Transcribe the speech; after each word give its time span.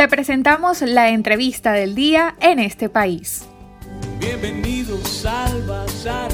Te 0.00 0.08
presentamos 0.08 0.80
la 0.80 1.10
entrevista 1.10 1.72
del 1.72 1.94
día 1.94 2.34
en 2.40 2.58
este 2.58 2.88
país. 2.88 3.46
Bienvenidos 4.18 5.26
al 5.26 5.62
Bazar. 5.66 6.32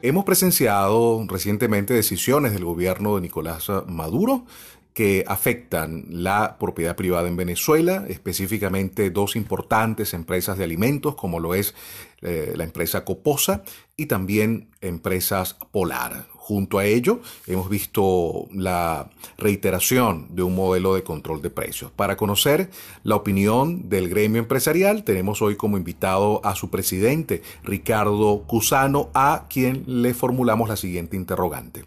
Hemos 0.00 0.24
presenciado 0.24 1.22
recientemente 1.28 1.92
decisiones 1.92 2.54
del 2.54 2.64
gobierno 2.64 3.16
de 3.16 3.20
Nicolás 3.20 3.70
Maduro 3.86 4.46
que 4.94 5.24
afectan 5.26 6.04
la 6.08 6.56
propiedad 6.56 6.94
privada 6.94 7.26
en 7.26 7.36
Venezuela, 7.36 8.04
específicamente 8.08 9.10
dos 9.10 9.34
importantes 9.34 10.14
empresas 10.14 10.56
de 10.56 10.62
alimentos, 10.62 11.16
como 11.16 11.40
lo 11.40 11.54
es 11.56 11.74
eh, 12.22 12.52
la 12.56 12.62
empresa 12.62 13.04
Coposa 13.04 13.64
y 13.96 14.06
también 14.06 14.68
empresas 14.80 15.54
Polar. 15.72 16.26
Junto 16.34 16.78
a 16.78 16.84
ello, 16.84 17.20
hemos 17.46 17.68
visto 17.68 18.46
la 18.52 19.10
reiteración 19.36 20.28
de 20.30 20.42
un 20.42 20.54
modelo 20.54 20.94
de 20.94 21.02
control 21.02 21.42
de 21.42 21.50
precios. 21.50 21.90
Para 21.90 22.16
conocer 22.16 22.70
la 23.02 23.16
opinión 23.16 23.88
del 23.88 24.08
gremio 24.08 24.42
empresarial, 24.42 25.02
tenemos 25.02 25.42
hoy 25.42 25.56
como 25.56 25.76
invitado 25.76 26.40
a 26.44 26.54
su 26.54 26.70
presidente, 26.70 27.42
Ricardo 27.64 28.44
Cusano, 28.46 29.10
a 29.14 29.46
quien 29.48 29.84
le 29.86 30.14
formulamos 30.14 30.68
la 30.68 30.76
siguiente 30.76 31.16
interrogante. 31.16 31.84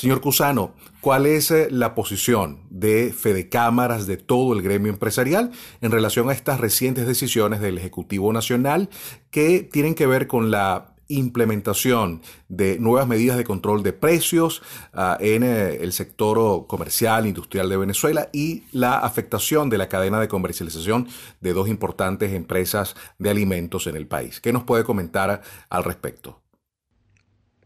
Señor 0.00 0.22
Cusano, 0.22 0.72
¿cuál 1.02 1.26
es 1.26 1.50
eh, 1.50 1.68
la 1.70 1.94
posición 1.94 2.60
de 2.70 3.12
Fede 3.12 3.50
Cámaras, 3.50 4.06
de 4.06 4.16
todo 4.16 4.54
el 4.54 4.62
gremio 4.62 4.90
empresarial, 4.90 5.50
en 5.82 5.90
relación 5.90 6.30
a 6.30 6.32
estas 6.32 6.58
recientes 6.58 7.06
decisiones 7.06 7.60
del 7.60 7.76
Ejecutivo 7.76 8.32
Nacional 8.32 8.88
que 9.30 9.60
tienen 9.60 9.94
que 9.94 10.06
ver 10.06 10.26
con 10.26 10.50
la 10.50 10.94
implementación 11.08 12.22
de 12.48 12.78
nuevas 12.78 13.06
medidas 13.06 13.36
de 13.36 13.44
control 13.44 13.82
de 13.82 13.92
precios 13.92 14.62
ah, 14.94 15.18
en 15.20 15.42
eh, 15.42 15.80
el 15.82 15.92
sector 15.92 16.66
comercial, 16.66 17.26
industrial 17.26 17.68
de 17.68 17.76
Venezuela 17.76 18.30
y 18.32 18.62
la 18.72 19.00
afectación 19.00 19.68
de 19.68 19.76
la 19.76 19.90
cadena 19.90 20.18
de 20.18 20.28
comercialización 20.28 21.08
de 21.42 21.52
dos 21.52 21.68
importantes 21.68 22.32
empresas 22.32 22.96
de 23.18 23.28
alimentos 23.28 23.86
en 23.86 23.96
el 23.96 24.06
país. 24.06 24.40
¿Qué 24.40 24.50
nos 24.50 24.62
puede 24.62 24.82
comentar 24.82 25.42
al 25.68 25.84
respecto? 25.84 26.39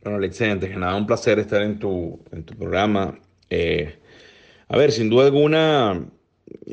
Bueno, 0.05 0.23
excelente, 0.23 0.69
que 0.69 0.77
nada, 0.77 0.97
un 0.97 1.07
placer 1.07 1.39
estar 1.39 1.63
en 1.63 1.79
tu, 1.79 2.21
en 2.31 2.45
tu 2.45 2.55
programa. 2.55 3.19
Eh, 3.49 3.99
a 4.69 4.77
ver, 4.77 4.93
sin 4.93 5.09
duda 5.09 5.25
alguna 5.25 6.07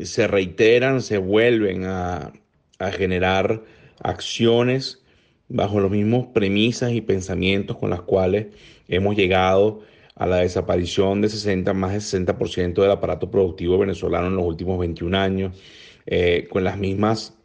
se 0.03 0.27
reiteran, 0.27 1.01
se 1.01 1.17
vuelven 1.17 1.85
a, 1.85 2.33
a 2.77 2.91
generar 2.91 3.63
acciones 4.03 5.01
bajo 5.47 5.79
los 5.79 5.89
mismos 5.89 6.27
premisas 6.33 6.91
y 6.91 6.99
pensamientos 6.99 7.77
con 7.77 7.89
las 7.89 8.01
cuales 8.01 8.47
hemos 8.89 9.15
llegado 9.15 9.81
a 10.15 10.25
la 10.27 10.37
desaparición 10.37 11.21
de 11.21 11.29
60, 11.29 11.73
más 11.73 11.93
del 11.93 12.25
60% 12.25 12.81
del 12.81 12.91
aparato 12.91 13.31
productivo 13.31 13.77
venezolano 13.77 14.27
en 14.27 14.35
los 14.35 14.45
últimos 14.45 14.77
21 14.77 15.17
años, 15.17 15.57
eh, 16.05 16.49
con 16.51 16.65
las 16.65 16.77
mismas 16.77 17.37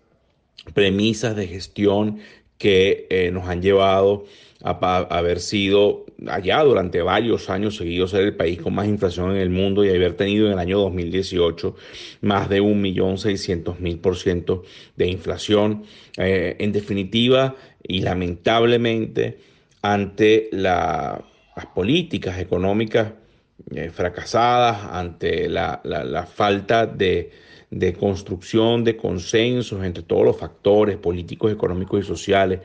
premisas 0.74 1.36
de 1.36 1.46
gestión 1.46 2.18
que 2.58 3.06
eh, 3.10 3.30
nos 3.30 3.48
han 3.48 3.62
llevado 3.62 4.24
a, 4.62 4.98
haber 5.16 5.40
sido 5.40 6.06
allá 6.26 6.62
durante 6.62 7.02
varios 7.02 7.50
años 7.50 7.76
seguidos 7.76 8.10
ser 8.12 8.22
el 8.22 8.36
país 8.36 8.60
con 8.60 8.74
más 8.74 8.88
inflación 8.88 9.32
en 9.32 9.36
el 9.36 9.50
mundo 9.50 9.84
y 9.84 9.90
haber 9.90 10.14
tenido 10.14 10.46
en 10.46 10.54
el 10.54 10.58
año 10.58 10.78
2018 10.78 11.76
más 12.22 12.48
de 12.48 12.60
un 12.60 12.80
millón 12.80 13.18
seiscientos 13.18 13.80
mil 13.80 13.98
por 13.98 14.16
ciento 14.16 14.62
de 14.96 15.06
inflación. 15.08 15.84
Eh, 16.16 16.56
en 16.58 16.72
definitiva, 16.72 17.54
y 17.86 18.00
lamentablemente, 18.00 19.38
ante 19.82 20.48
las 20.52 21.20
políticas 21.74 22.40
económicas 22.40 23.12
eh, 23.74 23.90
fracasadas, 23.90 24.78
ante 24.92 25.48
la 25.48 26.28
falta 26.32 26.86
de 26.86 27.30
de 27.70 27.94
construcción 27.94 28.84
de 28.84 28.96
consensos 28.96 29.84
entre 29.84 30.02
todos 30.02 30.24
los 30.24 30.36
factores 30.36 30.96
políticos, 30.96 31.52
económicos 31.52 32.04
y 32.04 32.06
sociales 32.06 32.60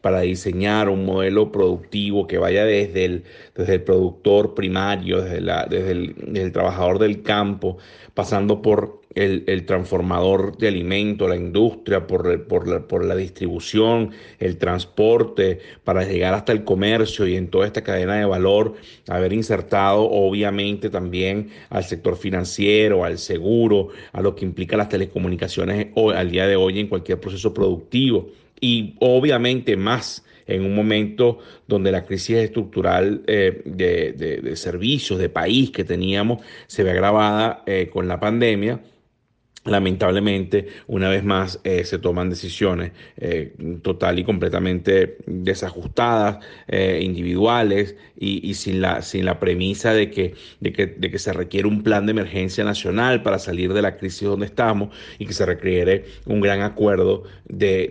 para 0.00 0.20
diseñar 0.20 0.88
un 0.88 1.04
modelo 1.04 1.52
productivo 1.52 2.26
que 2.26 2.38
vaya 2.38 2.64
desde 2.64 3.04
el, 3.04 3.24
desde 3.54 3.74
el 3.74 3.82
productor 3.82 4.54
primario, 4.54 5.20
desde, 5.20 5.40
la, 5.40 5.66
desde, 5.66 5.90
el, 5.92 6.14
desde 6.16 6.42
el 6.42 6.52
trabajador 6.52 6.98
del 6.98 7.22
campo, 7.22 7.76
pasando 8.14 8.62
por 8.62 9.02
el, 9.16 9.64
transformador 9.64 10.58
de 10.58 10.68
alimentos, 10.68 11.28
la 11.28 11.36
industria, 11.36 12.06
por, 12.06 12.46
por, 12.46 12.68
la, 12.68 12.86
por, 12.86 13.04
la, 13.04 13.16
distribución, 13.16 14.10
el 14.38 14.58
transporte, 14.58 15.58
para 15.84 16.04
llegar 16.04 16.34
hasta 16.34 16.52
el 16.52 16.64
comercio 16.64 17.26
y 17.26 17.34
en 17.34 17.48
toda 17.48 17.66
esta 17.66 17.82
cadena 17.82 18.16
de 18.16 18.26
valor, 18.26 18.74
haber 19.08 19.32
insertado 19.32 20.02
obviamente 20.02 20.90
también 20.90 21.48
al 21.70 21.84
sector 21.84 22.16
financiero, 22.16 23.04
al 23.04 23.18
seguro, 23.18 23.88
a 24.12 24.20
lo 24.20 24.34
que 24.34 24.44
implica 24.44 24.76
las 24.76 24.90
telecomunicaciones 24.90 25.88
al 26.14 26.30
día 26.30 26.46
de 26.46 26.56
hoy 26.56 26.78
en 26.78 26.88
cualquier 26.88 27.18
proceso 27.18 27.54
productivo. 27.54 28.28
Y 28.60 28.96
obviamente 29.00 29.76
más 29.76 30.24
en 30.46 30.64
un 30.64 30.74
momento 30.74 31.38
donde 31.66 31.90
la 31.90 32.04
crisis 32.04 32.36
estructural 32.36 33.22
eh, 33.26 33.62
de, 33.64 34.54
servicios, 34.56 35.18
de 35.18 35.28
país 35.28 35.70
que 35.70 35.84
teníamos, 35.84 36.44
se 36.66 36.84
ve 36.84 36.90
agravada 36.90 37.64
eh, 37.66 37.88
con 37.92 38.06
la 38.06 38.20
pandemia 38.20 38.80
lamentablemente, 39.66 40.68
una 40.86 41.08
vez 41.08 41.24
más, 41.24 41.60
eh, 41.64 41.84
se 41.84 41.98
toman 41.98 42.30
decisiones 42.30 42.92
eh, 43.16 43.54
total 43.82 44.18
y 44.18 44.24
completamente 44.24 45.18
desajustadas, 45.26 46.44
eh, 46.68 47.00
individuales 47.02 47.96
y, 48.18 48.54
sin, 48.54 48.80
la, 48.80 49.02
sin 49.02 49.24
la 49.26 49.38
premisa 49.38 49.92
de 49.92 50.10
que, 50.10 50.34
de, 50.60 50.72
que, 50.72 50.86
de 50.86 51.10
que 51.10 51.18
se 51.18 51.32
requiere 51.32 51.68
un 51.68 51.82
plan 51.82 52.06
de 52.06 52.12
emergencia 52.12 52.64
nacional 52.64 53.22
para 53.22 53.38
salir 53.38 53.72
de 53.74 53.82
la 53.82 53.96
crisis 53.98 54.26
donde 54.26 54.46
estamos 54.46 54.94
y 55.18 55.26
que 55.26 55.34
se 55.34 55.44
requiere 55.44 56.04
un 56.24 56.40
gran 56.40 56.62
acuerdo 56.62 57.24
de, 57.48 57.88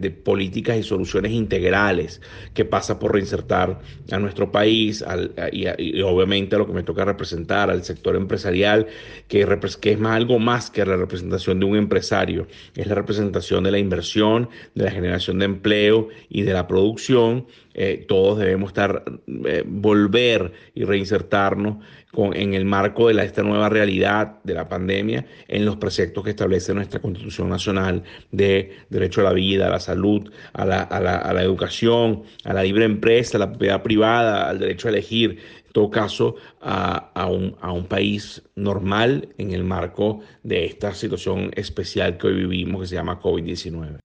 de, 0.00 0.10
políticas 0.10 0.78
y 0.78 0.82
soluciones 0.82 1.32
integrales 1.32 2.22
que 2.54 2.64
pasa 2.64 2.98
por 2.98 3.12
reinsertar 3.12 3.80
a 4.10 4.18
nuestro 4.18 4.50
país 4.50 5.02
al, 5.02 5.34
y, 5.52 5.66
y, 5.78 6.00
obviamente 6.02 6.56
a 6.56 6.58
lo 6.58 6.66
que 6.66 6.72
me 6.72 6.82
toca 6.82 7.04
representar 7.04 7.70
al 7.70 7.84
sector 7.84 8.16
empresarial, 8.16 8.86
que, 9.28 9.46
que 9.80 9.92
es 9.92 9.98
más, 9.98 10.16
algo 10.16 10.38
más 10.38 10.70
que 10.70 10.83
la 10.88 10.96
representación 10.96 11.60
de 11.60 11.66
un 11.66 11.76
empresario, 11.76 12.46
es 12.74 12.86
la 12.86 12.94
representación 12.94 13.64
de 13.64 13.70
la 13.70 13.78
inversión, 13.78 14.48
de 14.74 14.84
la 14.84 14.90
generación 14.90 15.38
de 15.38 15.44
empleo 15.46 16.08
y 16.28 16.42
de 16.42 16.52
la 16.52 16.66
producción. 16.66 17.46
Eh, 17.74 18.04
todos 18.06 18.38
debemos 18.38 18.68
estar, 18.68 19.04
eh, 19.46 19.64
volver 19.66 20.52
y 20.74 20.84
reinsertarnos 20.84 21.78
con, 22.14 22.34
en 22.36 22.54
el 22.54 22.64
marco 22.64 23.08
de 23.08 23.14
la, 23.14 23.24
esta 23.24 23.42
nueva 23.42 23.68
realidad 23.68 24.38
de 24.44 24.54
la 24.54 24.68
pandemia, 24.68 25.26
en 25.48 25.64
los 25.64 25.76
preceptos 25.76 26.24
que 26.24 26.30
establece 26.30 26.72
nuestra 26.74 27.00
Constitución 27.00 27.48
Nacional 27.48 28.04
de 28.30 28.78
derecho 28.88 29.20
a 29.20 29.24
la 29.24 29.32
vida, 29.32 29.66
a 29.66 29.70
la 29.70 29.80
salud, 29.80 30.30
a 30.52 30.64
la, 30.64 30.82
a 30.82 31.00
la, 31.00 31.16
a 31.16 31.32
la 31.32 31.42
educación, 31.42 32.22
a 32.44 32.52
la 32.52 32.62
libre 32.62 32.84
empresa, 32.84 33.36
a 33.36 33.40
la 33.40 33.50
propiedad 33.50 33.82
privada, 33.82 34.48
al 34.48 34.58
derecho 34.58 34.88
a 34.88 34.92
elegir 34.92 35.38
todo 35.74 35.90
caso, 35.90 36.36
a, 36.60 37.26
un, 37.28 37.56
a, 37.60 37.72
un, 37.72 37.86
país 37.86 38.42
normal 38.54 39.30
en 39.38 39.50
el 39.50 39.64
marco 39.64 40.20
de 40.44 40.66
esta 40.66 40.94
situación 40.94 41.50
especial 41.56 42.16
que 42.16 42.28
hoy 42.28 42.34
vivimos 42.34 42.82
que 42.82 42.86
se 42.86 42.94
llama 42.94 43.20
COVID-19. 43.20 43.98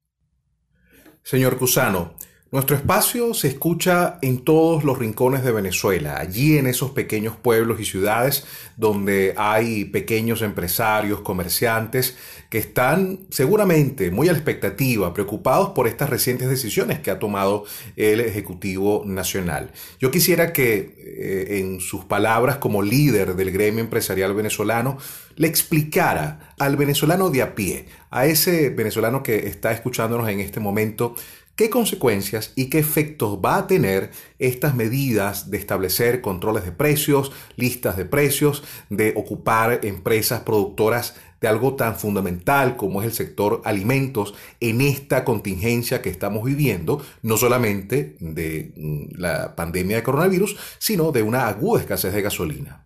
Señor 1.22 1.60
Cusano, 1.60 2.16
nuestro 2.52 2.76
espacio 2.76 3.36
se 3.36 3.48
escucha 3.48 4.18
en 4.24 4.44
todos 4.44 4.84
los 4.84 4.98
rincones 4.98 5.44
de 5.44 5.52
Venezuela, 5.52 6.20
allí 6.20 6.58
en 6.58 6.66
esos 6.66 6.92
pequeños 6.92 7.36
pueblos 7.36 7.80
y 7.80 7.86
ciudades 7.86 8.44
donde 8.76 9.36
hay 9.38 9.86
pequeños 9.86 10.42
empresarios, 10.42 11.22
comerciantes 11.22 12.18
que 12.50 12.58
están 12.58 13.20
seguramente 13.30 14.10
muy 14.10 14.30
a 14.30 14.32
la 14.32 14.40
expectativa, 14.40 15.14
preocupados 15.14 15.70
por 15.70 15.88
estas 15.88 16.10
recientes 16.10 16.50
decisiones 16.50 17.00
que 17.00 17.12
ha 17.12 17.20
tomado 17.20 17.66
el 17.96 18.20
Ejecutivo 18.20 19.04
Nacional. 19.06 19.72
Yo 20.00 20.10
quisiera 20.10 20.52
que 20.52 20.96
eh, 20.98 21.60
en 21.60 21.80
sus 21.80 22.06
palabras 22.06 22.58
como 22.58 22.82
líder 22.82 23.36
del 23.36 23.52
gremio 23.52 23.82
empresarial 23.82 24.34
venezolano 24.34 24.98
le 25.36 25.48
explicara 25.48 26.54
al 26.58 26.76
venezolano 26.78 27.30
de 27.30 27.44
a 27.44 27.54
pie, 27.54 27.86
a 28.10 28.26
ese 28.26 28.72
venezolano 28.72 29.22
que 29.22 29.48
está 29.48 29.72
escuchándonos 29.72 30.28
en 30.30 30.40
este 30.40 30.60
momento, 30.60 31.16
qué 31.60 31.70
consecuencias 31.70 32.54
y 32.56 32.70
qué 32.70 32.80
efectos 32.80 33.40
va 33.44 33.58
a 33.58 33.68
tener 33.68 34.12
estas 34.40 34.76
medidas 34.76 35.52
de 35.52 35.58
establecer 35.58 36.22
controles 36.22 36.64
de 36.64 36.72
precios, 36.72 37.34
listas 37.58 37.98
de 37.98 38.06
precios, 38.06 38.64
de 38.90 39.12
ocupar 39.18 39.82
empresas 39.84 40.40
productoras 40.44 41.18
de 41.42 41.50
algo 41.50 41.76
tan 41.76 41.98
fundamental 41.98 42.78
como 42.78 43.02
es 43.02 43.08
el 43.08 43.12
sector 43.12 43.62
alimentos 43.66 44.36
en 44.62 44.80
esta 44.80 45.26
contingencia 45.26 46.02
que 46.02 46.10
estamos 46.10 46.46
viviendo, 46.46 47.04
no 47.24 47.36
solamente 47.36 48.16
de 48.22 48.72
mm, 48.78 49.20
la 49.20 49.54
pandemia 49.58 49.98
de 49.98 50.04
coronavirus, 50.04 50.56
sino 50.78 51.12
de 51.12 51.24
una 51.24 51.50
aguda 51.50 51.82
escasez 51.82 52.14
de 52.14 52.22
gasolina. 52.22 52.86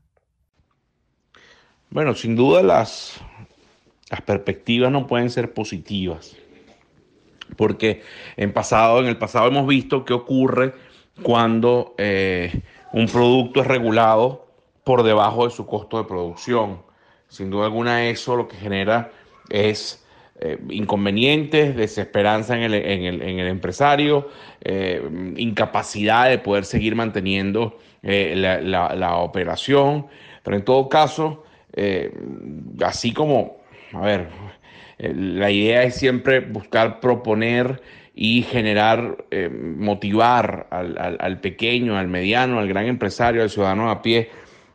Bueno, 1.91 2.15
sin 2.15 2.35
duda 2.35 2.63
las, 2.63 3.21
las 4.09 4.21
perspectivas 4.21 4.91
no 4.91 5.05
pueden 5.05 5.29
ser 5.29 5.53
positivas 5.53 6.37
porque 7.55 8.01
en, 8.37 8.53
pasado, 8.53 8.99
en 8.99 9.07
el 9.07 9.17
pasado 9.17 9.47
hemos 9.47 9.67
visto 9.67 10.05
qué 10.05 10.13
ocurre 10.13 10.73
cuando 11.21 11.93
eh, 11.97 12.61
un 12.93 13.07
producto 13.07 13.61
es 13.61 13.67
regulado 13.67 14.47
por 14.83 15.03
debajo 15.03 15.45
de 15.45 15.51
su 15.51 15.65
costo 15.65 15.97
de 15.97 16.03
producción. 16.05 16.81
Sin 17.27 17.49
duda 17.49 17.65
alguna 17.65 18.07
eso 18.09 18.35
lo 18.35 18.47
que 18.47 18.57
genera 18.57 19.11
es 19.49 20.03
eh, 20.39 20.59
inconvenientes, 20.71 21.75
desesperanza 21.75 22.55
en 22.55 22.73
el, 22.73 23.47
empresario, 23.47 24.29
eh, 24.61 25.01
incapacidad 25.37 26.27
de 26.27 26.37
poder 26.37 26.65
seguir 26.65 26.95
manteniendo 26.95 27.79
eh, 28.01 28.33
la, 28.35 29.15
operación. 29.17 30.07
Pero 30.43 30.57
en 30.57 30.65
todo 30.65 30.89
caso, 30.89 31.45
así 32.83 33.13
como, 33.13 33.57
a 33.93 34.01
ver, 34.01 34.27
la 34.97 35.51
idea 35.51 35.83
es 35.83 35.95
siempre 35.95 36.39
buscar 36.39 36.99
proponer 36.99 37.81
y 38.15 38.43
generar, 38.43 39.25
motivar 39.59 40.67
al, 40.69 41.17
al, 41.19 41.41
pequeño, 41.41 41.97
al 41.97 42.07
mediano, 42.07 42.59
al 42.59 42.67
gran 42.67 42.85
empresario, 42.85 43.41
al 43.41 43.49
ciudadano 43.49 43.89
a 43.89 44.01
pie. 44.03 44.29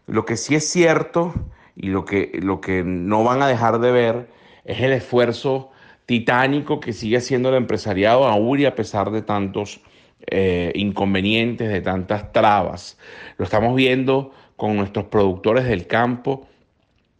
Lo 0.06 0.24
que 0.24 0.36
sí 0.36 0.56
es 0.56 0.68
cierto 0.68 1.34
y 1.76 1.88
lo 1.88 2.04
que, 2.04 2.32
lo 2.42 2.60
que 2.60 2.82
no 2.82 3.22
van 3.22 3.42
a 3.42 3.46
dejar 3.46 3.78
de 3.78 3.92
ver 3.92 4.28
es 4.64 4.80
el 4.80 4.92
esfuerzo 4.92 5.70
titánico 6.08 6.80
que 6.80 6.92
sigue 6.92 7.18
haciendo 7.18 7.50
el 7.50 7.54
empresariado 7.54 8.26
aún 8.26 8.58
y 8.58 8.64
a 8.64 8.74
pesar 8.74 9.10
de 9.10 9.22
tantos 9.22 9.80
eh, 10.26 10.72
inconvenientes, 10.74 11.68
de 11.68 11.80
tantas 11.80 12.32
trabas. 12.32 12.98
Lo 13.36 13.44
estamos 13.44 13.76
viendo 13.76 14.32
con 14.56 14.76
nuestros 14.76 15.04
productores 15.04 15.66
del 15.66 15.86
campo 15.86 16.47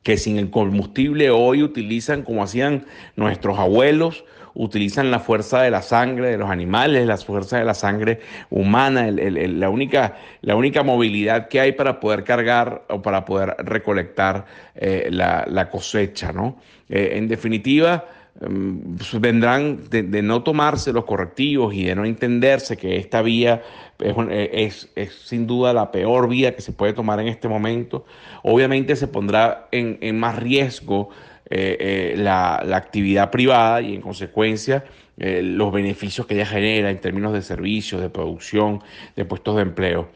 que 0.03 0.17
sin 0.17 0.39
el 0.39 0.51
combustible 0.51 1.31
hoy 1.31 1.63
utilizan 1.63 2.23
como 2.23 2.43
hacían 2.43 2.87
nuestros 3.17 3.59
abuelos, 3.59 4.25
utilizan 4.55 5.11
la 5.11 5.21
fuerza 5.21 5.63
de 5.63 5.71
la 5.71 5.83
sangre 5.83 6.31
de 6.31 6.37
los 6.37 6.51
animales, 6.51 7.07
la 7.07 7.17
fuerza 7.17 7.59
de 7.59 7.65
la 7.65 7.75
sangre 7.75 8.21
humana, 8.51 9.11
la, 9.11 9.71
única, 9.71 10.17
la 10.43 10.57
única 10.57 10.83
movilidad 10.83 11.49
que 11.49 11.61
hay 11.61 11.73
para 11.73 12.01
poder 12.01 12.25
cargar 12.25 12.83
o 12.89 13.01
para 13.01 13.25
poder 13.25 13.55
recolectar 13.59 14.47
eh, 14.75 15.09
la, 15.11 15.69
cosecha. 15.71 16.33
¿no? 16.33 16.57
Eh, 16.89 17.13
en 17.15 17.29
definitiva, 17.29 18.07
vendrán 18.41 19.89
de, 19.91 20.23
no 20.23 20.43
tomarse 20.43 20.93
los 20.93 21.05
correctivos 21.05 21.75
y 21.75 21.85
de 21.85 21.95
no 21.95 22.05
entenderse 22.05 22.77
que 22.77 22.97
esta 22.97 23.21
vía 23.23 23.63
es, 23.99 24.89
sin 25.25 25.47
duda 25.47 25.73
la 25.73 25.91
peor 25.91 26.29
vía 26.29 26.55
que 26.55 26.63
se 26.63 26.73
puede 26.73 26.93
tomar 26.93 27.19
en 27.21 27.29
este 27.29 27.49
momento. 27.49 28.05
Obviamente 28.43 28.95
se 28.95 29.09
pondrá 29.09 29.69
en, 29.73 29.99
en 30.01 30.21
más 30.21 30.37
riesgo 30.37 31.11
eh, 31.51 32.13
eh, 32.13 32.15
la, 32.19 32.57
actividad 32.77 33.31
privada 33.31 33.81
y 33.81 33.95
en 33.95 34.03
consecuencia 34.03 34.85
eh, 35.17 35.41
los 35.43 35.73
beneficios 35.73 36.27
que 36.27 36.35
ella 36.35 36.45
genera 36.45 36.91
en 36.91 37.01
términos 37.01 37.33
de 37.33 37.41
servicios, 37.41 38.03
de 38.03 38.11
producción, 38.11 38.83
de 39.17 39.25
puestos 39.25 39.57
de 39.57 39.63
empleo. 39.63 40.11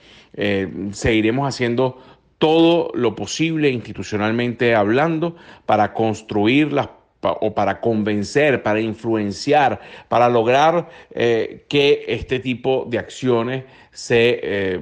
seguiremos 0.93 1.49
haciendo 1.49 1.97
todo 2.37 2.91
lo 2.95 3.15
posible 3.17 3.71
institucionalmente 3.71 4.75
hablando 4.75 5.37
para 5.65 5.95
construir 5.95 6.71
las 6.73 6.89
o 7.23 7.55
para 7.55 7.81
convencer, 7.81 8.63
para 8.63 8.81
influenciar, 8.81 9.81
para 10.09 10.29
lograr 10.29 10.89
que 11.15 12.05
este 12.09 12.41
tipo 12.41 12.87
de 12.91 12.99
acciones 12.99 13.65
se, 13.93 14.81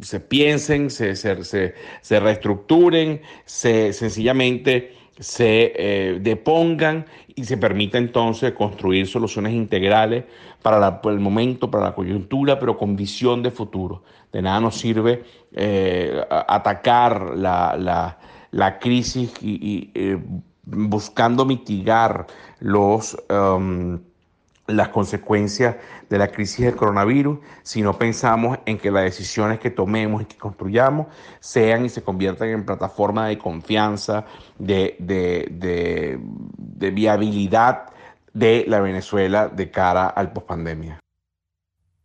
se 0.00 0.20
piensen, 0.20 0.90
se, 0.90 1.14
se, 1.14 1.74
se 2.00 2.20
reestructuren, 2.20 3.22
se 3.44 3.92
sencillamente 3.92 5.00
se 5.20 5.72
eh, 5.76 6.18
depongan 6.18 7.04
y 7.34 7.44
se 7.44 7.58
permita 7.58 7.98
entonces 7.98 8.52
construir 8.52 9.06
soluciones 9.06 9.52
integrales 9.52 10.24
para 10.62 11.00
el 11.04 11.20
momento, 11.20 11.70
para 11.70 11.84
la 11.84 11.94
coyuntura, 11.94 12.58
pero 12.58 12.76
con 12.76 12.96
visión 12.96 13.42
de 13.42 13.50
futuro. 13.50 14.02
De 14.32 14.40
nada 14.42 14.60
nos 14.60 14.76
sirve 14.76 15.22
eh, 15.52 16.24
atacar 16.30 17.36
la, 17.36 18.78
crisis 18.80 19.32
y, 19.42 19.90
eh, 19.94 20.18
buscando 20.64 21.44
mitigar 21.44 22.26
los... 22.60 23.16
Um, 23.28 24.00
las 24.70 24.88
consecuencias 24.88 25.76
de 26.08 26.18
la 26.18 26.28
crisis 26.28 26.64
del 26.64 26.76
coronavirus 26.76 27.38
si 27.62 27.82
no 27.82 27.98
pensamos 27.98 28.58
en 28.66 28.78
que 28.78 28.90
las 28.90 29.04
decisiones 29.04 29.58
que 29.58 29.70
tomemos 29.70 30.22
y 30.22 30.24
que 30.24 30.36
construyamos 30.36 31.06
sean 31.40 31.84
y 31.84 31.88
se 31.88 32.02
conviertan 32.02 32.48
en 32.48 32.64
plataforma 32.64 33.28
de 33.28 33.38
confianza, 33.38 34.24
de, 34.58 34.96
de, 34.98 36.20
viabilidad 36.92 37.86
de 38.32 38.64
la 38.68 38.80
Venezuela 38.80 39.48
de 39.48 39.70
cara 39.70 40.06
al 40.08 40.32
pospandemia. 40.32 40.98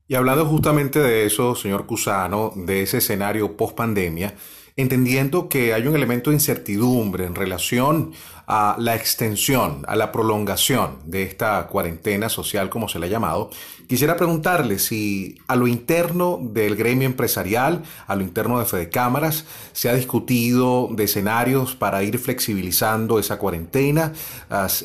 Y 0.08 0.16
hablando 0.16 0.46
justamente 0.46 1.00
de 1.00 1.26
eso, 1.26 1.56
señor 1.56 1.88
Cusano, 1.88 2.52
de 2.56 2.84
ese 2.84 2.98
escenario 2.98 3.58
pospandemia, 3.58 4.36
entendiendo 4.78 5.48
que 5.48 5.74
hay 5.74 5.88
un 5.88 5.96
elemento 5.96 6.30
de 6.30 6.36
incertidumbre 6.36 7.26
en 7.26 7.36
relación 7.36 8.12
a 8.46 8.76
la 8.78 8.96
extensión, 8.96 9.84
a 9.88 9.96
la 9.96 10.12
prolongación 10.12 10.98
de 11.06 11.24
esta 11.24 11.66
cuarentena 11.68 12.28
social, 12.28 12.70
como 12.70 12.90
se 12.90 13.00
le 13.00 13.06
ha 13.06 13.10
llamado, 13.10 13.50
quisiera 13.88 14.18
preguntarle 14.18 14.78
si 14.78 15.40
a 15.48 15.56
lo 15.56 15.68
interno 15.68 16.40
del 16.42 16.76
gremio 16.76 17.08
empresarial, 17.08 17.84
a 18.06 18.16
lo 18.16 18.22
interno 18.22 18.60
de 18.60 18.66
Fede 18.66 18.90
Cámaras, 18.90 19.46
se 19.72 19.90
ha 19.90 19.94
discutido 19.94 20.90
de 20.92 21.06
escenarios 21.06 21.76
para 21.76 22.04
ir 22.04 22.20
flexibilizando 22.20 23.18
esa 23.18 23.38
cuarentena. 23.40 24.12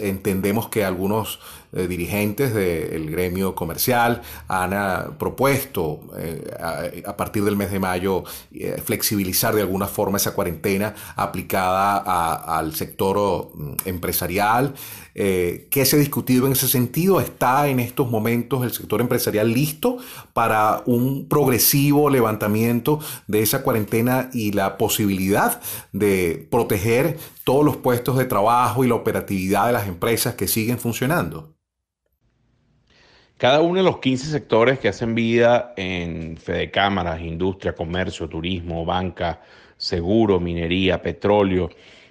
Entendemos 0.01 0.69
que 0.69 0.85
algunos 0.85 1.41
eh, 1.73 1.87
dirigentes 1.87 2.53
del 2.53 3.11
gremio 3.11 3.55
comercial 3.55 4.23
han 4.49 4.75
ah, 4.75 5.11
propuesto 5.19 6.01
eh, 6.19 6.51
a, 7.07 7.17
partir 7.17 7.45
del 7.45 7.57
mes 7.57 7.71
de 7.71 7.79
mayo 7.79 8.25
eh, 8.53 8.83
flexibilizar 8.85 9.55
de 9.55 9.61
alguna 9.61 9.87
forma 9.87 10.17
esa 10.17 10.35
cuarentena 10.35 10.97
aplicada 11.15 11.99
al 12.59 12.75
sector 12.75 13.53
mm, 13.55 13.75
empresarial. 13.85 14.75
¿Qué 15.15 15.85
se 15.85 15.97
ha 15.97 15.99
discutido 15.99 16.47
en 16.47 16.53
ese 16.53 16.67
sentido? 16.67 17.21
¿Está 17.21 17.69
en 17.69 17.79
estos 17.79 18.11
momentos 18.11 18.65
el 18.65 18.73
sector 18.73 19.03
empresarial 19.03 19.53
listo 19.53 19.99
para 20.33 20.83
un 20.87 21.29
progresivo 21.29 22.09
levantamiento 22.09 23.01
de 23.27 23.43
esa 23.43 23.63
cuarentena 23.63 24.31
y 24.33 24.53
la 24.53 24.79
posibilidad 24.79 25.61
de 25.93 26.49
proteger 26.51 27.19
todos 27.45 27.65
los 27.65 27.77
puestos 27.77 28.17
de 28.17 28.25
trabajo 28.25 28.83
y 28.83 28.89
la 28.89 28.95
operatividad 28.95 29.67
de 29.67 29.73
las 29.73 29.89
empresas 29.89 30.35
que 30.37 30.49
siguen 30.49 30.79
funcionando? 30.79 31.60
Cada 33.41 33.63
uno 33.63 33.77
de 33.77 33.83
los 33.83 34.01
15 34.01 34.27
sectores 34.27 34.79
que 34.79 34.89
hacen 34.89 35.15
vida 35.15 35.73
en 35.75 36.37
Fede 36.37 36.71
Cámaras, 36.71 37.23
industria, 37.23 37.75
comercio, 37.75 38.29
turismo, 38.29 38.85
banca, 38.85 39.41
seguro, 39.79 40.39
minería, 40.39 41.01
petróleo, 41.01 41.71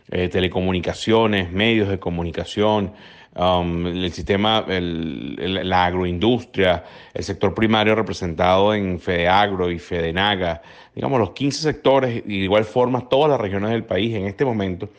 eh, 0.09 0.27
telecomunicaciones, 0.27 1.51
medios 1.51 1.87
de 1.87 1.99
comunicación, 1.99 2.93
um, 3.39 3.88
el 3.88 4.12
sistema, 4.12 4.65
la 4.67 5.86
agroindustria, 5.86 6.84
el 7.13 7.24
sector 7.24 7.53
primario 7.53 7.96
representado 7.96 8.74
en 8.74 9.00
Agro 9.29 9.72
y 9.72 9.79
Fedenaga, 9.79 10.62
digamos 10.93 11.19
los 11.19 11.31
15 11.31 11.62
sectores 11.62 12.24
y 12.25 12.39
de 12.39 12.43
igual 12.43 12.65
forma 12.65 13.08
todas 13.08 13.31
las 13.31 13.39
regiones 13.39 13.72
del 13.72 13.86
país 13.86 14.13
en 14.15 14.25
este 14.25 14.46
momento 14.46 14.89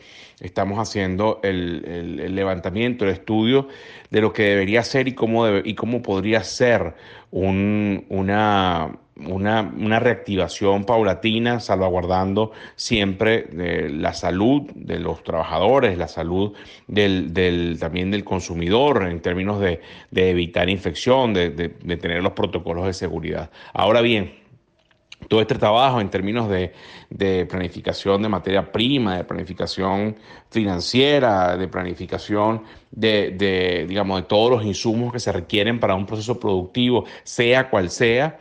estamos 0.41 0.79
haciendo 0.79 1.39
el, 1.43 2.35
levantamiento, 2.35 3.05
el 3.05 3.11
estudio 3.11 3.67
de 4.09 4.21
lo 4.21 4.33
que 4.33 4.43
debería 4.43 4.83
ser 4.83 5.07
y 5.07 5.13
cómo, 5.13 5.47
y 5.57 5.75
cómo 5.75 6.01
podría 6.01 6.43
ser 6.43 6.95
una, 7.31 8.91
una, 9.17 9.99
reactivación 9.99 10.85
paulatina, 10.85 11.59
salvaguardando 11.59 12.51
siempre 12.75 13.47
eh, 13.51 13.89
la 13.91 14.13
salud 14.13 14.63
de 14.73 14.99
los 14.99 15.23
trabajadores, 15.23 15.97
la 15.97 16.07
salud 16.07 16.53
del, 16.87 17.77
también 17.79 18.11
del 18.11 18.23
consumidor 18.23 19.07
en 19.07 19.21
términos 19.21 19.59
de, 19.59 19.81
evitar 20.11 20.69
infección, 20.69 21.33
de, 21.33 21.49
de 21.49 21.97
tener 21.97 22.23
los 22.23 22.33
protocolos 22.33 22.85
de 22.85 22.93
seguridad. 22.93 23.51
Ahora 23.73 24.01
bien, 24.01 24.41
todo 25.27 25.41
este 25.41 25.55
trabajo 25.55 26.01
en 26.01 26.09
términos 26.09 26.49
de, 26.49 27.45
planificación 27.45 28.21
de 28.21 28.29
materia 28.29 28.71
prima, 28.71 29.17
de 29.17 29.23
planificación 29.23 30.15
financiera, 30.49 31.57
de 31.57 31.67
planificación 31.67 32.63
de, 32.91 33.85
digamos, 33.87 34.21
de 34.21 34.27
todos 34.27 34.51
los 34.51 34.65
insumos 34.65 35.13
que 35.13 35.19
se 35.19 35.31
requieren 35.31 35.79
para 35.79 35.95
un 35.95 36.05
proceso 36.05 36.39
productivo, 36.39 37.05
sea 37.23 37.69
cual 37.69 37.89
sea, 37.89 38.39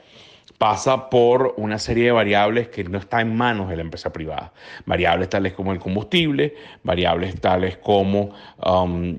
pasa 0.61 1.09
por 1.09 1.55
una 1.57 1.79
serie 1.79 2.05
de 2.05 2.12
variables 2.12 2.69
que 2.69 2.85
no 2.85 2.99
están 2.99 3.21
en 3.29 3.35
manos 3.35 3.71
de 3.71 3.76
la 3.76 3.83
empresa 3.83 4.12
privada. 4.12 4.52
Variables 4.85 5.31
tales 5.31 5.55
como 5.55 5.73
el 5.73 5.79
combustible, 5.79 6.55
variables 6.83 7.40
tales 7.40 7.79
como 7.79 8.35
um, 8.62 9.17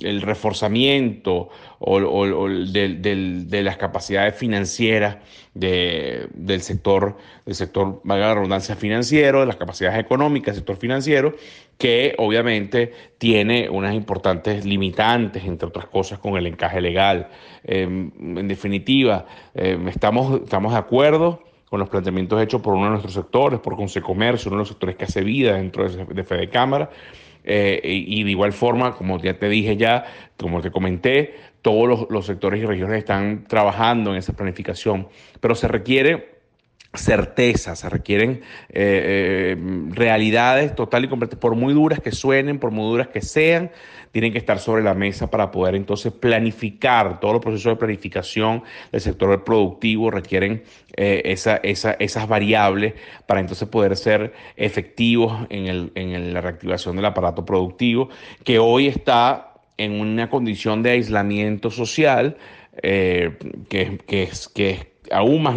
el 0.00 0.22
reforzamiento 0.22 1.50
o, 1.78 2.48
de, 2.48 3.60
las 3.62 3.76
capacidades 3.76 4.34
financieras 4.34 5.18
del 5.52 6.62
sector, 6.62 7.18
del 7.44 7.54
sector, 7.54 8.00
valga 8.02 8.28
la 8.28 8.34
redundancia, 8.36 8.76
financiero, 8.76 9.40
de 9.40 9.46
las 9.46 9.56
capacidades 9.56 10.00
económicas 10.00 10.54
del 10.54 10.60
sector 10.62 10.78
financiero, 10.78 11.36
que 11.78 12.14
obviamente 12.18 12.92
tiene 13.18 13.68
unas 13.70 13.94
importantes 13.94 14.64
limitantes, 14.64 15.44
entre 15.44 15.68
otras 15.68 15.86
cosas, 15.86 16.18
con 16.18 16.36
el 16.36 16.46
encaje 16.46 16.80
legal. 16.80 17.28
Em, 17.64 18.10
en 18.18 18.48
definitiva, 18.48 19.26
em, 19.54 19.88
estamos, 19.88 20.42
estamos 20.42 20.72
de 20.72 20.78
acuerdo 20.78 21.42
con 21.70 21.78
los 21.78 21.88
planteamientos 21.88 22.42
hechos 22.42 22.60
por 22.60 22.74
uno 22.74 22.84
de 22.86 22.90
nuestros 22.90 23.14
sectores, 23.14 23.60
por 23.60 23.76
Comercio, 24.02 24.48
uno 24.50 24.56
de 24.56 24.62
los 24.62 24.68
sectores 24.68 24.96
que 24.96 25.04
hace 25.04 25.22
vida 25.22 25.54
dentro 25.54 25.88
de, 25.88 26.04
de 26.04 26.24
Fede 26.24 26.48
Cámara, 26.48 26.90
eh, 27.44 27.80
y 27.84 28.24
de 28.24 28.30
igual 28.30 28.52
forma, 28.52 28.94
como 28.94 29.18
ya 29.18 29.38
te 29.38 29.48
dije 29.48 29.76
ya, 29.76 30.04
como 30.36 30.60
te 30.60 30.70
comenté, 30.70 31.34
todos 31.62 32.06
los, 32.08 32.26
sectores 32.26 32.62
y 32.62 32.66
regiones 32.66 32.98
están 32.98 33.44
trabajando 33.48 34.12
en 34.12 34.16
esa 34.16 34.34
planificación, 34.34 35.08
pero 35.40 35.54
se 35.54 35.68
requiere 35.68 36.37
certeza, 36.98 37.74
se 37.76 37.88
requieren 37.88 38.42
eh, 38.68 39.54
eh, 39.54 39.56
realidades 39.90 40.74
total 40.74 41.04
y 41.04 41.08
completas, 41.08 41.38
por 41.38 41.54
muy 41.54 41.72
duras 41.72 42.00
que 42.00 42.12
suenen, 42.12 42.58
por 42.58 42.70
muy 42.70 42.84
duras 42.90 43.08
que 43.08 43.22
sean, 43.22 43.70
tienen 44.12 44.32
que 44.32 44.38
estar 44.38 44.58
sobre 44.58 44.82
la 44.82 44.94
mesa 44.94 45.30
para 45.30 45.50
poder 45.50 45.74
entonces 45.74 46.12
planificar. 46.12 47.20
Todos 47.20 47.34
los 47.34 47.42
procesos 47.42 47.72
de 47.72 47.76
planificación 47.76 48.62
del 48.92 49.00
sector 49.00 49.44
productivo 49.44 50.10
requieren 50.10 50.62
eh, 50.96 51.22
esas 51.24 52.28
variables 52.28 52.94
para 53.26 53.40
entonces 53.40 53.68
poder 53.68 53.96
ser 53.96 54.32
efectivos 54.56 55.46
en, 55.50 55.92
en 55.94 56.34
la 56.34 56.40
reactivación 56.40 56.96
del 56.96 57.04
aparato 57.04 57.44
productivo, 57.44 58.08
que 58.44 58.58
hoy 58.58 58.88
está 58.88 59.54
en 59.76 60.00
una 60.00 60.28
condición 60.28 60.82
de 60.82 60.90
aislamiento 60.90 61.70
social 61.70 62.36
que, 62.80 63.98
que, 64.06 64.22
es, 64.22 64.48
que 64.48 64.70
es 64.70 64.86
aún 65.10 65.42
más 65.42 65.56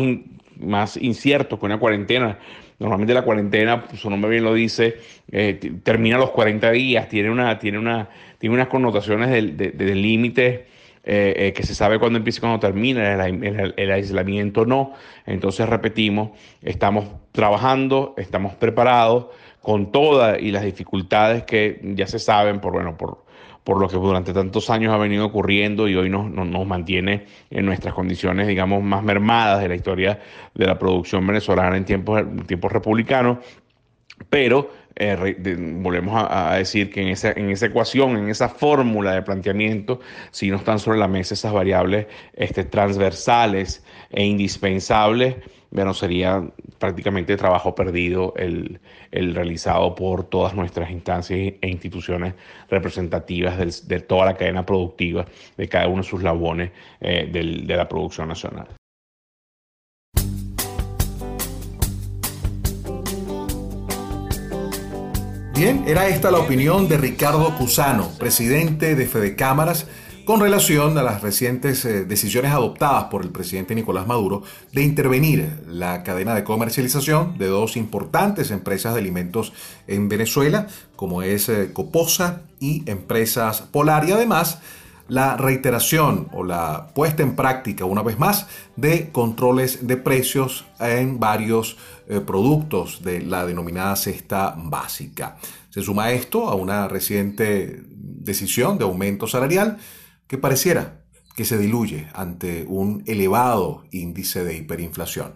más 0.62 0.98
incierto 0.98 1.60
que 1.60 1.66
una 1.66 1.80
cuarentena. 1.80 2.40
Normalmente 2.80 3.14
la 3.14 3.22
cuarentena, 3.22 3.86
su 3.94 4.10
nombre 4.10 4.32
bien 4.32 4.44
lo 4.44 4.54
dice, 4.54 4.98
eh, 5.32 5.60
termina 5.84 6.18
los 6.18 6.32
40 6.32 6.72
días, 6.72 7.08
tiene, 7.08 7.30
una, 7.30 7.60
tiene, 7.60 7.78
una, 7.78 8.10
tiene 8.40 8.56
unas 8.56 8.68
connotaciones 8.70 9.30
de, 9.30 9.96
límite 9.96 10.66
eh, 11.04 11.34
eh, 11.36 11.54
que 11.54 11.64
se 11.64 11.76
sabe 11.76 12.00
cuándo 12.00 12.18
empieza 12.18 12.40
y 12.40 12.42
cuándo 12.42 12.60
termina, 12.60 13.24
el, 13.26 13.92
aislamiento 13.92 14.66
no. 14.66 14.94
Entonces 15.28 15.70
repetimos, 15.70 16.32
estamos 16.64 17.06
trabajando, 17.32 18.16
estamos 18.18 18.56
preparados 18.56 19.28
con 19.62 19.92
todas 19.92 20.42
y 20.42 20.52
las 20.52 20.64
dificultades 20.64 21.44
que 21.44 21.80
ya 21.84 22.08
se 22.08 22.18
saben 22.18 22.60
por, 22.60 22.74
bueno, 22.74 22.98
por, 22.98 23.26
por 23.64 23.80
lo 23.80 23.88
que 23.88 23.98
durante 23.98 24.34
tantos 24.34 24.70
años 24.70 24.94
ha 24.94 24.98
venido 24.98 25.26
ocurriendo 25.26 25.88
y 25.88 25.96
hoy 25.96 26.10
nos, 26.10 26.30
nos, 26.30 26.66
mantiene 26.66 27.26
en 27.50 27.66
nuestras 27.66 27.94
condiciones, 27.94 28.48
digamos, 28.48 28.84
más 28.84 29.04
mermadas 29.04 29.62
de 29.62 29.70
la 29.70 29.76
historia 29.76 30.20
de 30.54 30.66
la 30.66 30.80
producción 30.80 31.26
venezolana 31.28 31.78
en 31.78 31.86
tiempos, 31.86 32.24
tiempos 32.48 32.72
republicanos. 32.72 33.38
Pero 34.30 34.72
eh, 34.96 35.56
volvemos 35.82 36.26
a, 36.30 36.56
decir 36.56 36.92
que 36.92 37.02
en 37.02 37.08
esa, 37.10 37.32
en 37.32 37.50
esa 37.50 37.68
ecuación, 37.68 38.18
en 38.18 38.30
esa 38.30 38.50
fórmula 38.50 39.14
de 39.14 39.22
planteamiento, 39.22 40.00
si 40.32 40.50
no 40.50 40.58
están 40.58 40.80
sobre 40.80 41.00
la 41.00 41.08
mesa 41.08 41.34
esas 41.34 41.54
variables 41.54 42.08
este, 42.34 42.64
transversales 42.64 43.84
e 44.10 44.26
indispensables, 44.26 45.36
bueno, 45.72 45.94
sería 45.94 46.44
prácticamente 46.80 47.38
trabajo 47.38 47.74
perdido 47.74 48.34
el, 48.36 48.80
realizado 49.12 49.96
por 49.96 50.26
todas 50.26 50.54
nuestras 50.54 50.92
instancias 50.92 51.54
e 51.62 51.70
instituciones 51.70 52.34
representativas 52.70 53.88
de 53.88 54.00
toda 54.02 54.26
la 54.26 54.36
cadena 54.36 54.66
productiva 54.66 55.26
de 55.56 55.70
cada 55.70 55.88
uno 55.88 56.02
de 56.02 56.10
sus 56.10 56.22
labones 56.24 56.72
eh, 57.00 57.30
de 57.32 57.76
la 57.78 57.88
producción 57.88 58.28
nacional. 58.28 58.68
Bien, 65.62 65.84
era 65.86 66.08
esta 66.08 66.32
la 66.32 66.40
opinión 66.40 66.88
de 66.88 66.98
Ricardo 66.98 67.56
Cusano, 67.56 68.10
presidente 68.18 68.96
de 68.96 69.06
Fede 69.06 69.36
Cámaras 69.36 69.86
con 70.26 70.40
relación 70.40 70.98
a 70.98 71.04
las 71.04 71.22
recientes 71.22 71.86
eh, 71.86 72.04
decisiones 72.04 72.52
adoptadas 72.52 73.04
por 73.12 73.22
el 73.22 73.30
presidente 73.30 73.76
Nicolás 73.76 74.08
Maduro 74.08 74.42
de 74.74 74.82
intervenir 74.82 75.62
la 75.68 76.02
cadena 76.02 76.34
de 76.34 76.44
comercialización 76.44 77.38
de 77.38 77.46
dos 77.46 77.78
importantes 77.78 78.50
empresas 78.50 78.96
de 78.96 79.02
alimentos 79.02 79.54
en 79.86 80.10
Venezuela, 80.10 80.66
como 80.96 81.22
es 81.22 81.48
eh, 81.48 81.70
Coposa 81.72 82.42
y 82.60 82.82
Empresas 82.90 83.62
Polar, 83.62 84.10
y 84.10 84.14
además 84.14 84.64
la 85.08 85.38
reiteración 85.38 86.30
o 86.34 86.44
la 86.44 86.88
puesta 86.94 87.24
en 87.24 87.36
práctica 87.36 87.86
una 87.86 88.02
vez 88.02 88.18
más 88.18 88.48
de 88.76 89.12
controles 89.12 89.88
de 89.88 89.98
precios 89.98 90.66
en 90.80 91.20
varios 91.20 91.78
eh, 92.08 92.20
productos 92.20 93.04
de 93.04 93.22
la 93.22 93.46
denominada 93.46 93.96
cesta 93.96 94.56
básica. 94.58 95.38
Se 95.70 95.82
suma 95.82 96.12
esto 96.12 96.50
a 96.50 96.56
una 96.56 96.88
reciente 96.88 97.84
decisión 97.88 98.78
de 98.78 98.84
aumento 98.84 99.28
salarial 99.28 99.78
que 100.28 100.38
pareciera 100.38 101.02
que 101.36 101.46
se 101.46 101.58
diluye 101.58 102.08
ante 102.14 102.66
un 102.68 103.04
elevado 103.08 103.84
índice 103.92 104.44
de 104.44 104.58
hiperinflación. 104.58 105.36